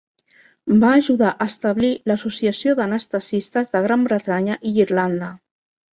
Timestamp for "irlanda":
4.87-5.29